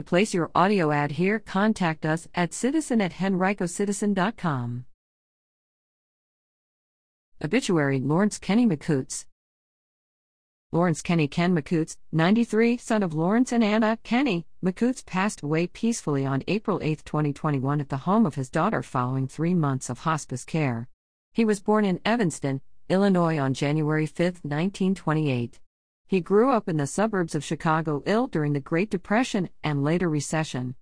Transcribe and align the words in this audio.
To 0.00 0.04
place 0.04 0.32
your 0.32 0.50
audio 0.54 0.92
ad 0.92 1.10
here, 1.10 1.38
contact 1.38 2.06
us 2.06 2.26
at 2.34 2.54
citizen 2.54 3.02
at 3.02 3.12
henricocitizen.com. 3.12 4.86
Obituary 7.44 8.00
Lawrence 8.00 8.38
Kenny 8.38 8.66
McCoots. 8.66 9.26
Lawrence 10.72 11.02
Kenny 11.02 11.28
Ken 11.28 11.54
McCoots, 11.54 11.98
93, 12.12 12.78
son 12.78 13.02
of 13.02 13.12
Lawrence 13.12 13.52
and 13.52 13.62
Anna 13.62 13.98
Kenny, 14.02 14.46
McCoots 14.64 15.04
passed 15.04 15.42
away 15.42 15.66
peacefully 15.66 16.24
on 16.24 16.44
April 16.48 16.80
8, 16.82 17.04
2021, 17.04 17.82
at 17.82 17.90
the 17.90 17.98
home 17.98 18.24
of 18.24 18.36
his 18.36 18.48
daughter 18.48 18.82
following 18.82 19.28
three 19.28 19.52
months 19.52 19.90
of 19.90 19.98
hospice 19.98 20.46
care. 20.46 20.88
He 21.34 21.44
was 21.44 21.60
born 21.60 21.84
in 21.84 22.00
Evanston, 22.06 22.62
Illinois 22.88 23.38
on 23.38 23.52
January 23.52 24.06
5, 24.06 24.40
1928. 24.44 25.60
He 26.10 26.20
grew 26.20 26.50
up 26.50 26.68
in 26.68 26.76
the 26.76 26.88
suburbs 26.88 27.36
of 27.36 27.44
Chicago 27.44 28.02
ill 28.04 28.26
during 28.26 28.52
the 28.52 28.58
Great 28.58 28.90
Depression 28.90 29.48
and 29.62 29.84
later 29.84 30.10
recession. 30.10 30.74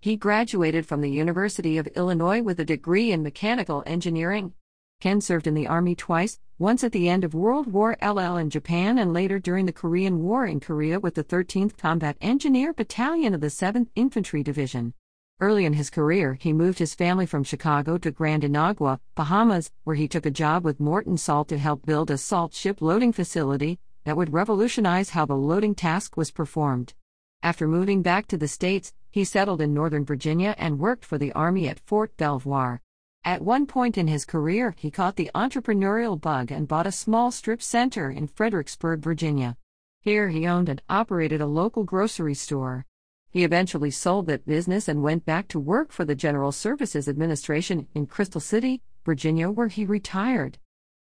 He 0.00 0.16
graduated 0.16 0.86
from 0.86 1.02
the 1.02 1.08
University 1.08 1.78
of 1.78 1.86
Illinois 1.94 2.42
with 2.42 2.58
a 2.58 2.64
degree 2.64 3.12
in 3.12 3.22
mechanical 3.22 3.84
engineering. 3.86 4.54
Ken 5.00 5.20
served 5.20 5.46
in 5.46 5.54
the 5.54 5.68
Army 5.68 5.94
twice, 5.94 6.40
once 6.58 6.82
at 6.82 6.90
the 6.90 7.08
end 7.08 7.22
of 7.22 7.32
World 7.32 7.72
War 7.72 7.96
LL 8.02 8.36
in 8.36 8.50
Japan 8.50 8.98
and 8.98 9.12
later 9.12 9.38
during 9.38 9.66
the 9.66 9.72
Korean 9.72 10.20
War 10.20 10.46
in 10.46 10.58
Korea 10.58 10.98
with 10.98 11.14
the 11.14 11.22
13th 11.22 11.76
Combat 11.76 12.16
Engineer 12.20 12.72
Battalion 12.72 13.34
of 13.34 13.40
the 13.40 13.46
7th 13.46 13.86
Infantry 13.94 14.42
Division. 14.42 14.94
Early 15.38 15.64
in 15.64 15.74
his 15.74 15.90
career, 15.90 16.34
he 16.40 16.52
moved 16.52 16.80
his 16.80 16.96
family 16.96 17.26
from 17.26 17.44
Chicago 17.44 17.98
to 17.98 18.10
Grand 18.10 18.42
Inagua, 18.42 18.98
Bahamas, 19.14 19.70
where 19.84 19.94
he 19.94 20.08
took 20.08 20.26
a 20.26 20.30
job 20.32 20.64
with 20.64 20.80
Morton 20.80 21.16
Salt 21.16 21.46
to 21.50 21.58
help 21.58 21.86
build 21.86 22.10
a 22.10 22.18
salt 22.18 22.52
ship 22.52 22.82
loading 22.82 23.12
facility 23.12 23.78
that 24.04 24.16
would 24.16 24.32
revolutionize 24.32 25.10
how 25.10 25.26
the 25.26 25.34
loading 25.34 25.74
task 25.74 26.16
was 26.16 26.30
performed. 26.30 26.94
After 27.42 27.66
moving 27.66 28.02
back 28.02 28.26
to 28.28 28.36
the 28.36 28.48
States, 28.48 28.92
he 29.10 29.24
settled 29.24 29.60
in 29.60 29.74
Northern 29.74 30.04
Virginia 30.04 30.54
and 30.58 30.78
worked 30.78 31.04
for 31.04 31.18
the 31.18 31.32
Army 31.32 31.68
at 31.68 31.80
Fort 31.80 32.16
Belvoir. 32.16 32.80
At 33.24 33.42
one 33.42 33.66
point 33.66 33.96
in 33.96 34.08
his 34.08 34.24
career, 34.24 34.74
he 34.78 34.90
caught 34.90 35.16
the 35.16 35.30
entrepreneurial 35.34 36.20
bug 36.20 36.50
and 36.50 36.66
bought 36.66 36.86
a 36.86 36.92
small 36.92 37.30
strip 37.30 37.62
center 37.62 38.10
in 38.10 38.26
Fredericksburg, 38.26 39.00
Virginia. 39.00 39.56
Here 40.00 40.28
he 40.30 40.46
owned 40.46 40.68
and 40.68 40.82
operated 40.88 41.40
a 41.40 41.46
local 41.46 41.84
grocery 41.84 42.34
store. 42.34 42.86
He 43.30 43.44
eventually 43.44 43.90
sold 43.90 44.26
that 44.26 44.44
business 44.44 44.88
and 44.88 45.02
went 45.02 45.24
back 45.24 45.46
to 45.48 45.60
work 45.60 45.92
for 45.92 46.04
the 46.04 46.14
General 46.14 46.52
Services 46.52 47.08
Administration 47.08 47.86
in 47.94 48.06
Crystal 48.06 48.40
City, 48.40 48.82
Virginia, 49.04 49.50
where 49.50 49.68
he 49.68 49.84
retired. 49.84 50.58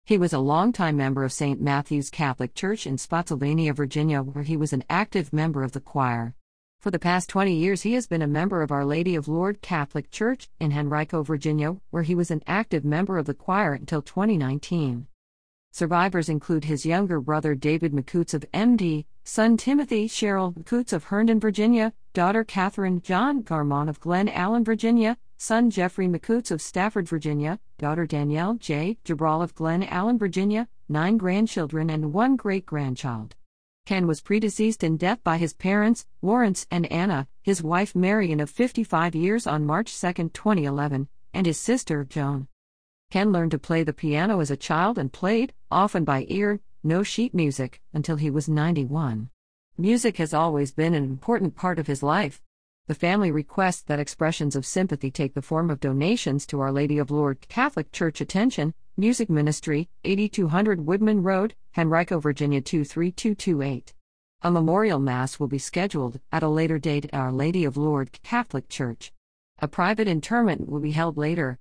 He 0.08 0.20
was 0.20 0.34
a 0.34 0.38
longtime 0.40 0.98
member 0.98 1.24
of 1.24 1.34
St. 1.34 1.60
Matthew's 1.60 2.12
Catholic 2.12 2.54
Church 2.54 2.86
in 2.86 3.00
Spotsylvania, 3.00 3.74
Virginia, 3.74 4.22
where 4.22 4.44
he 4.44 4.56
was 4.56 4.72
an 4.72 4.84
active 4.88 5.34
member 5.34 5.64
of 5.64 5.72
the 5.72 5.80
choir. 5.80 6.36
For 6.80 6.92
the 6.92 7.00
past 7.00 7.28
20 7.28 7.52
years, 7.52 7.82
he 7.82 7.94
has 7.94 8.06
been 8.06 8.22
a 8.22 8.28
member 8.28 8.62
of 8.62 8.72
Our 8.72 8.86
Lady 8.86 9.16
of 9.16 9.28
Lourdes 9.28 9.58
Catholic 9.64 10.12
Church 10.12 10.48
in 10.60 10.78
Henrico, 10.78 11.24
Virginia, 11.24 11.78
where 11.90 12.04
he 12.04 12.14
was 12.14 12.30
an 12.30 12.44
active 12.46 12.86
member 12.86 13.18
of 13.18 13.26
the 13.26 13.34
choir 13.34 13.74
until 13.74 14.04
2019. 14.04 15.08
Survivors 15.76 16.30
include 16.30 16.64
his 16.64 16.86
younger 16.86 17.20
brother 17.20 17.54
David 17.54 17.92
McCoots 17.92 18.34
of 18.34 18.50
MD, 18.54 19.04
son 19.26 19.58
Timothy 19.58 20.08
Cheryl 20.08 20.54
McCoots 20.54 20.94
of 20.94 21.04
Herndon, 21.04 21.38
Virginia, 21.38 21.92
daughter 22.14 22.46
Catherine 22.46 23.02
John 23.02 23.44
Garmon 23.44 23.90
of 23.90 24.00
Glen 24.00 24.30
Allen, 24.30 24.64
Virginia, 24.64 25.18
son 25.36 25.70
Jeffrey 25.70 26.08
McCoots 26.08 26.50
of 26.50 26.62
Stafford, 26.62 27.10
Virginia, 27.10 27.60
daughter 27.78 28.06
Danielle 28.06 28.54
J. 28.54 28.98
Jabral 29.04 29.44
of 29.44 29.54
Glen 29.54 29.84
Allen, 29.84 30.18
Virginia, 30.18 30.70
nine 30.88 31.18
grandchildren 31.18 31.90
and 31.90 32.14
one 32.14 32.38
great 32.38 32.66
grandchild. 32.66 33.36
Ken 33.86 34.08
was 34.08 34.22
predeceased 34.22 34.82
in 34.82 34.96
death 34.96 35.22
by 35.26 35.38
his 35.38 35.54
parents, 35.54 36.06
Lawrence 36.22 36.66
and 36.72 36.90
Anna, 36.90 37.28
his 37.44 37.62
wife 37.62 37.94
Marion 37.94 38.40
of 38.40 38.50
55 38.50 39.14
years 39.14 39.46
on 39.46 39.66
March 39.66 39.94
2, 40.00 40.30
2011, 40.30 41.10
and 41.34 41.46
his 41.46 41.60
sister, 41.60 42.06
Joan. 42.06 42.48
Ken 43.12 43.32
learned 43.32 43.52
to 43.52 43.60
play 43.60 43.84
the 43.84 43.94
piano 43.94 44.40
as 44.40 44.52
a 44.52 44.58
child 44.58 44.98
and 44.98 45.14
played, 45.14 45.54
often 45.72 46.04
by 46.04 46.26
ear, 46.30 46.60
no 46.84 47.04
sheet 47.04 47.34
music, 47.34 47.82
until 47.94 48.16
he 48.16 48.30
was 48.30 48.50
91. 48.50 49.30
Music 49.78 50.18
has 50.18 50.34
always 50.34 50.72
been 50.72 50.94
an 50.94 51.04
important 51.04 51.56
part 51.56 51.80
of 51.80 51.88
his 51.88 52.04
life. 52.04 52.42
The 52.88 52.96
family 52.96 53.32
requests 53.32 53.82
that 53.84 54.00
expressions 54.00 54.56
of 54.56 54.66
sympathy 54.66 55.10
take 55.10 55.34
the 55.34 55.42
form 55.42 55.72
of 55.72 55.80
donations 55.80 56.46
to 56.48 56.60
Our 56.60 56.72
Lady 56.72 56.98
of 56.98 57.10
Lourdes 57.10 57.48
Catholic 57.50 57.92
Church 57.92 58.22
Attention, 58.22 58.74
Music 58.96 59.30
Ministry, 59.30 59.90
8200 60.04 60.86
Woodman 60.86 61.24
Road, 61.24 61.56
Henrico, 61.78 62.20
Virginia 62.20 62.62
23228. 62.62 63.94
A 64.44 64.52
memorial 64.52 65.00
mass 65.00 65.40
will 65.40 65.48
be 65.48 65.58
scheduled 65.58 66.20
at 66.32 66.44
a 66.44 66.48
later 66.48 66.78
date 66.78 67.06
at 67.06 67.14
Our 67.16 67.32
Lady 67.32 67.66
of 67.66 67.76
Lourdes 67.76 68.20
Catholic 68.22 68.70
Church. 68.70 69.12
A 69.60 69.68
private 69.68 70.08
interment 70.08 70.70
will 70.70 70.80
be 70.80 70.92
held 70.92 71.18
later. 71.18 71.58